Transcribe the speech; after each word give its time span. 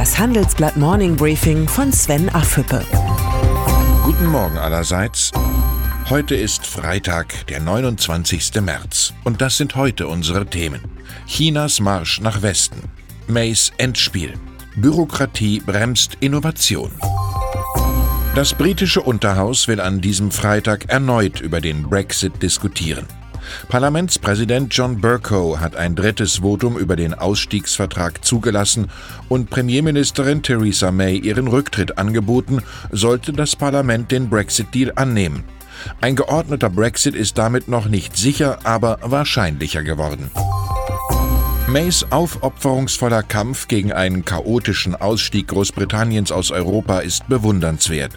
Das 0.00 0.18
Handelsblatt 0.18 0.78
Morning 0.78 1.14
Briefing 1.14 1.68
von 1.68 1.92
Sven 1.92 2.30
Affüppe. 2.30 2.82
Guten 4.02 4.28
Morgen 4.28 4.56
allerseits. 4.56 5.30
Heute 6.08 6.36
ist 6.36 6.66
Freitag, 6.66 7.46
der 7.48 7.60
29. 7.60 8.62
März. 8.62 9.12
Und 9.24 9.42
das 9.42 9.58
sind 9.58 9.76
heute 9.76 10.08
unsere 10.08 10.46
Themen. 10.46 10.80
Chinas 11.26 11.80
Marsch 11.80 12.18
nach 12.22 12.40
Westen. 12.40 12.80
Mays 13.28 13.72
Endspiel. 13.76 14.32
Bürokratie 14.74 15.60
bremst 15.60 16.16
Innovation. 16.20 16.92
Das 18.34 18.54
britische 18.54 19.02
Unterhaus 19.02 19.68
will 19.68 19.82
an 19.82 20.00
diesem 20.00 20.30
Freitag 20.30 20.88
erneut 20.88 21.42
über 21.42 21.60
den 21.60 21.82
Brexit 21.82 22.42
diskutieren. 22.42 23.06
Parlamentspräsident 23.68 24.74
John 24.74 25.00
Bercow 25.00 25.58
hat 25.58 25.76
ein 25.76 25.94
drittes 25.94 26.38
Votum 26.42 26.76
über 26.76 26.96
den 26.96 27.14
Ausstiegsvertrag 27.14 28.24
zugelassen 28.24 28.88
und 29.28 29.50
Premierministerin 29.50 30.42
Theresa 30.42 30.90
May 30.90 31.16
ihren 31.16 31.48
Rücktritt 31.48 31.98
angeboten, 31.98 32.62
sollte 32.90 33.32
das 33.32 33.56
Parlament 33.56 34.10
den 34.10 34.28
Brexit-Deal 34.28 34.92
annehmen. 34.96 35.44
Ein 36.00 36.16
geordneter 36.16 36.70
Brexit 36.70 37.14
ist 37.14 37.38
damit 37.38 37.68
noch 37.68 37.86
nicht 37.86 38.16
sicher, 38.16 38.58
aber 38.64 38.98
wahrscheinlicher 39.02 39.82
geworden. 39.82 40.30
Mays 41.70 42.04
aufopferungsvoller 42.10 43.22
Kampf 43.22 43.68
gegen 43.68 43.92
einen 43.92 44.24
chaotischen 44.24 44.96
Ausstieg 44.96 45.46
Großbritanniens 45.46 46.32
aus 46.32 46.50
Europa 46.50 46.98
ist 46.98 47.28
bewundernswert. 47.28 48.10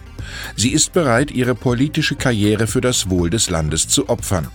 Sie 0.55 0.70
ist 0.70 0.91
bereit, 0.91 1.29
ihre 1.29 1.53
politische 1.53 2.16
Karriere 2.16 2.66
für 2.66 2.81
das 2.81 3.12
Wohl 3.12 3.29
des 3.29 3.52
Landes 3.52 3.88
zu 3.88 4.09
opfern. 4.09 4.48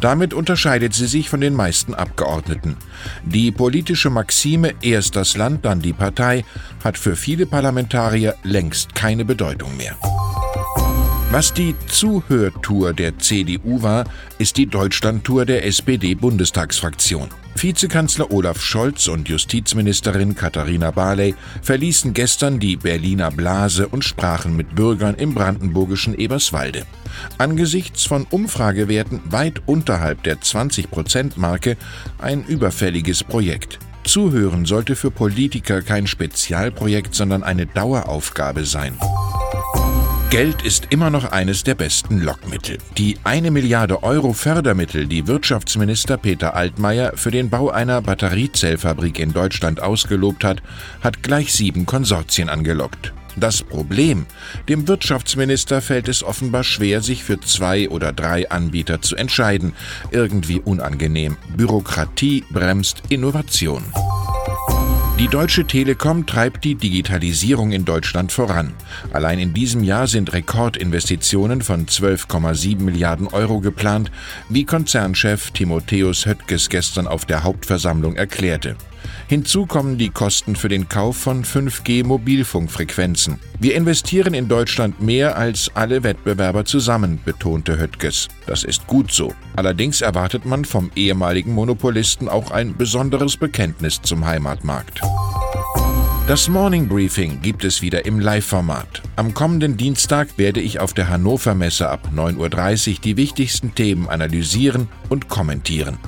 Damit 0.00 0.32
unterscheidet 0.32 0.94
sie 0.94 1.06
sich 1.06 1.28
von 1.28 1.42
den 1.42 1.54
meisten 1.54 1.94
Abgeordneten. 1.94 2.76
Die 3.26 3.50
politische 3.50 4.08
Maxime 4.08 4.72
erst 4.80 5.16
das 5.16 5.36
Land, 5.36 5.66
dann 5.66 5.82
die 5.82 5.92
Partei 5.92 6.46
hat 6.82 6.96
für 6.96 7.16
viele 7.16 7.44
Parlamentarier 7.44 8.36
längst 8.42 8.94
keine 8.94 9.26
Bedeutung 9.26 9.76
mehr. 9.76 9.96
Was 11.32 11.54
die 11.54 11.76
Zuhörtour 11.86 12.92
der 12.92 13.16
CDU 13.20 13.82
war, 13.82 14.04
ist 14.38 14.56
die 14.56 14.66
Deutschlandtour 14.66 15.46
der 15.46 15.64
SPD-Bundestagsfraktion. 15.64 17.28
Vizekanzler 17.54 18.32
Olaf 18.32 18.60
Scholz 18.60 19.06
und 19.06 19.28
Justizministerin 19.28 20.34
Katharina 20.34 20.90
Barley 20.90 21.36
verließen 21.62 22.14
gestern 22.14 22.58
die 22.58 22.76
Berliner 22.76 23.30
Blase 23.30 23.86
und 23.86 24.04
sprachen 24.04 24.56
mit 24.56 24.74
Bürgern 24.74 25.14
im 25.14 25.32
brandenburgischen 25.32 26.18
Eberswalde. 26.18 26.84
Angesichts 27.38 28.04
von 28.06 28.26
Umfragewerten 28.28 29.20
weit 29.26 29.62
unterhalb 29.66 30.24
der 30.24 30.38
20-Prozent-Marke 30.38 31.76
ein 32.18 32.42
überfälliges 32.44 33.22
Projekt. 33.22 33.78
Zuhören 34.02 34.64
sollte 34.64 34.96
für 34.96 35.12
Politiker 35.12 35.80
kein 35.82 36.08
Spezialprojekt, 36.08 37.14
sondern 37.14 37.44
eine 37.44 37.66
Daueraufgabe 37.66 38.64
sein. 38.64 38.98
Geld 40.30 40.62
ist 40.62 40.86
immer 40.90 41.10
noch 41.10 41.32
eines 41.32 41.64
der 41.64 41.74
besten 41.74 42.20
Lockmittel. 42.20 42.78
Die 42.96 43.18
eine 43.24 43.50
Milliarde 43.50 44.04
Euro 44.04 44.32
Fördermittel, 44.32 45.08
die 45.08 45.26
Wirtschaftsminister 45.26 46.18
Peter 46.18 46.54
Altmaier 46.54 47.14
für 47.16 47.32
den 47.32 47.50
Bau 47.50 47.70
einer 47.70 48.00
Batteriezellfabrik 48.00 49.18
in 49.18 49.32
Deutschland 49.32 49.82
ausgelobt 49.82 50.44
hat, 50.44 50.62
hat 51.00 51.24
gleich 51.24 51.52
sieben 51.52 51.84
Konsortien 51.84 52.48
angelockt. 52.48 53.12
Das 53.36 53.64
Problem, 53.64 54.24
dem 54.68 54.86
Wirtschaftsminister 54.86 55.80
fällt 55.80 56.06
es 56.06 56.22
offenbar 56.22 56.62
schwer, 56.62 57.00
sich 57.00 57.24
für 57.24 57.40
zwei 57.40 57.88
oder 57.88 58.12
drei 58.12 58.48
Anbieter 58.50 59.02
zu 59.02 59.16
entscheiden. 59.16 59.72
Irgendwie 60.12 60.60
unangenehm. 60.60 61.38
Bürokratie 61.56 62.44
bremst 62.52 63.02
Innovation. 63.08 63.82
Die 65.20 65.28
Deutsche 65.28 65.66
Telekom 65.66 66.24
treibt 66.24 66.64
die 66.64 66.76
Digitalisierung 66.76 67.72
in 67.72 67.84
Deutschland 67.84 68.32
voran. 68.32 68.72
Allein 69.12 69.38
in 69.38 69.52
diesem 69.52 69.84
Jahr 69.84 70.06
sind 70.06 70.32
Rekordinvestitionen 70.32 71.60
von 71.60 71.84
12,7 71.84 72.80
Milliarden 72.80 73.28
Euro 73.28 73.60
geplant, 73.60 74.10
wie 74.48 74.64
Konzernchef 74.64 75.50
Timotheus 75.50 76.24
Höttges 76.24 76.70
gestern 76.70 77.06
auf 77.06 77.26
der 77.26 77.44
Hauptversammlung 77.44 78.16
erklärte. 78.16 78.76
Hinzu 79.28 79.66
kommen 79.66 79.98
die 79.98 80.10
Kosten 80.10 80.56
für 80.56 80.68
den 80.68 80.88
Kauf 80.88 81.16
von 81.16 81.44
5G-Mobilfunkfrequenzen. 81.44 83.38
Wir 83.58 83.76
investieren 83.76 84.34
in 84.34 84.48
Deutschland 84.48 85.00
mehr 85.00 85.36
als 85.36 85.70
alle 85.74 86.02
Wettbewerber 86.02 86.64
zusammen, 86.64 87.20
betonte 87.24 87.78
Höttges. 87.78 88.28
Das 88.46 88.64
ist 88.64 88.86
gut 88.86 89.12
so. 89.12 89.32
Allerdings 89.56 90.00
erwartet 90.00 90.46
man 90.46 90.64
vom 90.64 90.90
ehemaligen 90.96 91.54
Monopolisten 91.54 92.28
auch 92.28 92.50
ein 92.50 92.76
besonderes 92.76 93.36
Bekenntnis 93.36 94.00
zum 94.02 94.26
Heimatmarkt. 94.26 95.00
Das 96.30 96.48
Morning 96.48 96.86
Briefing 96.86 97.42
gibt 97.42 97.64
es 97.64 97.82
wieder 97.82 98.04
im 98.04 98.20
Live-Format. 98.20 99.02
Am 99.16 99.34
kommenden 99.34 99.76
Dienstag 99.76 100.38
werde 100.38 100.60
ich 100.60 100.78
auf 100.78 100.94
der 100.94 101.08
Hannover 101.08 101.56
Messe 101.56 101.88
ab 101.88 102.08
9.30 102.14 102.90
Uhr 102.90 103.00
die 103.02 103.16
wichtigsten 103.16 103.74
Themen 103.74 104.08
analysieren 104.08 104.86
und 105.08 105.28
kommentieren. 105.28 105.98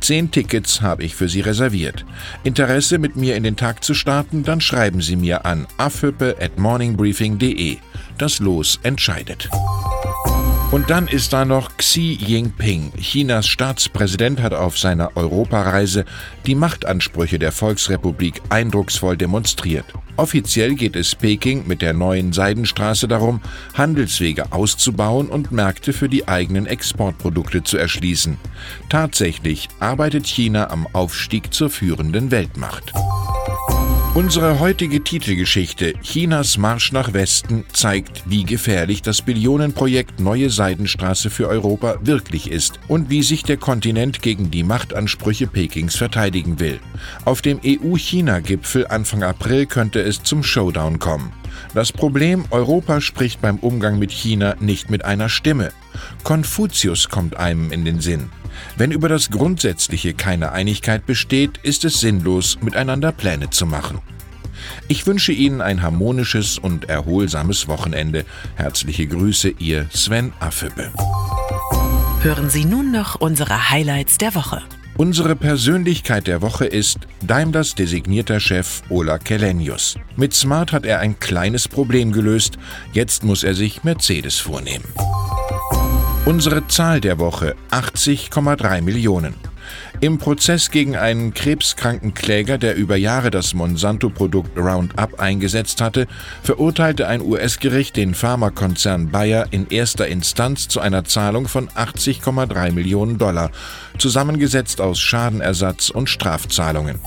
Zehn 0.00 0.30
Tickets 0.30 0.80
habe 0.80 1.04
ich 1.04 1.14
für 1.14 1.28
Sie 1.28 1.40
reserviert. 1.40 2.04
Interesse, 2.44 2.98
mit 2.98 3.16
mir 3.16 3.36
in 3.36 3.42
den 3.42 3.56
Tag 3.56 3.84
zu 3.84 3.94
starten? 3.94 4.42
Dann 4.42 4.60
schreiben 4.60 5.00
Sie 5.00 5.16
mir 5.16 5.44
an 5.46 5.66
afhüppe 5.78 6.36
at 6.40 6.58
morningbriefing.de. 6.58 7.78
Das 8.18 8.38
Los 8.38 8.78
entscheidet. 8.82 9.48
Und 10.70 10.88
dann 10.88 11.08
ist 11.08 11.32
da 11.32 11.44
noch 11.44 11.76
Xi 11.78 12.16
Jinping. 12.20 12.92
Chinas 12.96 13.48
Staatspräsident 13.48 14.40
hat 14.40 14.54
auf 14.54 14.78
seiner 14.78 15.16
Europareise 15.16 16.04
die 16.46 16.54
Machtansprüche 16.54 17.40
der 17.40 17.50
Volksrepublik 17.50 18.40
eindrucksvoll 18.50 19.16
demonstriert. 19.16 19.84
Offiziell 20.16 20.76
geht 20.76 20.94
es 20.94 21.16
Peking 21.16 21.66
mit 21.66 21.82
der 21.82 21.92
neuen 21.92 22.32
Seidenstraße 22.32 23.08
darum, 23.08 23.40
Handelswege 23.74 24.52
auszubauen 24.52 25.28
und 25.28 25.50
Märkte 25.50 25.92
für 25.92 26.08
die 26.08 26.28
eigenen 26.28 26.66
Exportprodukte 26.66 27.64
zu 27.64 27.76
erschließen. 27.76 28.36
Tatsächlich 28.88 29.68
arbeitet 29.80 30.28
China 30.28 30.70
am 30.70 30.86
Aufstieg 30.92 31.52
zur 31.52 31.70
führenden 31.70 32.30
Weltmacht. 32.30 32.92
Unsere 34.12 34.58
heutige 34.58 35.04
Titelgeschichte 35.04 35.92
Chinas 36.02 36.58
Marsch 36.58 36.90
nach 36.90 37.12
Westen 37.12 37.64
zeigt, 37.72 38.24
wie 38.26 38.42
gefährlich 38.42 39.02
das 39.02 39.22
Billionenprojekt 39.22 40.18
Neue 40.18 40.50
Seidenstraße 40.50 41.30
für 41.30 41.46
Europa 41.46 41.96
wirklich 42.00 42.50
ist 42.50 42.80
und 42.88 43.08
wie 43.08 43.22
sich 43.22 43.44
der 43.44 43.56
Kontinent 43.56 44.20
gegen 44.20 44.50
die 44.50 44.64
Machtansprüche 44.64 45.46
Pekings 45.46 45.94
verteidigen 45.94 46.58
will. 46.58 46.80
Auf 47.24 47.40
dem 47.40 47.60
EU-China-Gipfel 47.64 48.88
Anfang 48.88 49.22
April 49.22 49.66
könnte 49.66 50.00
es 50.00 50.24
zum 50.24 50.42
Showdown 50.42 50.98
kommen. 50.98 51.32
Das 51.72 51.92
Problem, 51.92 52.46
Europa 52.50 53.00
spricht 53.00 53.40
beim 53.40 53.58
Umgang 53.58 54.00
mit 54.00 54.10
China 54.10 54.56
nicht 54.58 54.90
mit 54.90 55.04
einer 55.04 55.28
Stimme. 55.28 55.70
Konfuzius 56.24 57.08
kommt 57.08 57.36
einem 57.36 57.70
in 57.70 57.84
den 57.84 58.00
Sinn. 58.00 58.28
Wenn 58.76 58.90
über 58.90 59.08
das 59.08 59.30
Grundsätzliche 59.30 60.14
keine 60.14 60.52
Einigkeit 60.52 61.06
besteht, 61.06 61.58
ist 61.62 61.84
es 61.84 62.00
sinnlos, 62.00 62.58
miteinander 62.60 63.12
Pläne 63.12 63.50
zu 63.50 63.66
machen. 63.66 64.00
Ich 64.88 65.06
wünsche 65.06 65.32
Ihnen 65.32 65.60
ein 65.60 65.82
harmonisches 65.82 66.58
und 66.58 66.88
erholsames 66.88 67.68
Wochenende. 67.68 68.24
Herzliche 68.56 69.06
Grüße, 69.06 69.50
Ihr 69.58 69.86
Sven 69.92 70.32
Affebe. 70.40 70.90
Hören 72.22 72.50
Sie 72.50 72.64
nun 72.64 72.92
noch 72.92 73.16
unsere 73.16 73.70
Highlights 73.70 74.18
der 74.18 74.34
Woche. 74.34 74.62
Unsere 74.96 75.34
Persönlichkeit 75.34 76.26
der 76.26 76.42
Woche 76.42 76.66
ist 76.66 76.98
Daimlers 77.22 77.74
designierter 77.74 78.38
Chef 78.38 78.82
Ola 78.90 79.18
Kelenius. 79.18 79.96
Mit 80.16 80.34
Smart 80.34 80.72
hat 80.72 80.84
er 80.84 80.98
ein 80.98 81.18
kleines 81.18 81.68
Problem 81.68 82.12
gelöst, 82.12 82.58
jetzt 82.92 83.24
muss 83.24 83.42
er 83.42 83.54
sich 83.54 83.82
Mercedes 83.82 84.38
vornehmen. 84.38 84.84
Unsere 86.30 86.68
Zahl 86.68 87.00
der 87.00 87.18
Woche 87.18 87.56
80,3 87.72 88.82
Millionen. 88.82 89.34
Im 90.00 90.18
Prozess 90.18 90.70
gegen 90.70 90.94
einen 90.94 91.34
krebskranken 91.34 92.14
Kläger, 92.14 92.56
der 92.56 92.76
über 92.76 92.94
Jahre 92.94 93.32
das 93.32 93.52
Monsanto-Produkt 93.52 94.56
Roundup 94.56 95.18
eingesetzt 95.18 95.80
hatte, 95.80 96.06
verurteilte 96.44 97.08
ein 97.08 97.20
US-Gericht 97.20 97.96
den 97.96 98.14
Pharmakonzern 98.14 99.10
Bayer 99.10 99.48
in 99.50 99.66
erster 99.70 100.06
Instanz 100.06 100.68
zu 100.68 100.78
einer 100.78 101.04
Zahlung 101.04 101.48
von 101.48 101.68
80,3 101.68 102.70
Millionen 102.70 103.18
Dollar, 103.18 103.50
zusammengesetzt 103.98 104.80
aus 104.80 105.00
Schadenersatz 105.00 105.90
und 105.90 106.08
Strafzahlungen. 106.08 107.00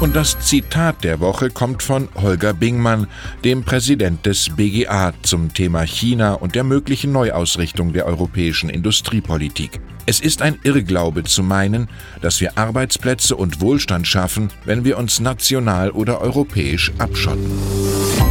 Und 0.00 0.16
das 0.16 0.38
Zitat 0.40 1.04
der 1.04 1.20
Woche 1.20 1.50
kommt 1.50 1.82
von 1.82 2.08
Holger 2.14 2.54
Bingmann, 2.54 3.06
dem 3.44 3.64
Präsident 3.64 4.24
des 4.24 4.48
BGA, 4.48 5.12
zum 5.22 5.52
Thema 5.52 5.82
China 5.82 6.32
und 6.32 6.54
der 6.54 6.64
möglichen 6.64 7.12
Neuausrichtung 7.12 7.92
der 7.92 8.06
europäischen 8.06 8.70
Industriepolitik. 8.70 9.78
Es 10.06 10.20
ist 10.20 10.40
ein 10.40 10.58
Irrglaube 10.62 11.24
zu 11.24 11.42
meinen, 11.42 11.88
dass 12.22 12.40
wir 12.40 12.56
Arbeitsplätze 12.56 13.36
und 13.36 13.60
Wohlstand 13.60 14.06
schaffen, 14.06 14.48
wenn 14.64 14.84
wir 14.84 14.96
uns 14.96 15.20
national 15.20 15.90
oder 15.90 16.22
europäisch 16.22 16.92
abschotten. 16.96 18.29